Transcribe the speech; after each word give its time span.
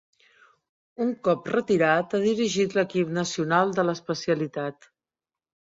Un 1.05 1.11
cop 1.27 1.51
retirat 1.57 2.15
ha 2.19 2.23
dirigit 2.25 2.75
l'equip 2.79 3.15
nacional 3.21 3.79
de 3.79 3.87
l'especialitat. 3.91 4.95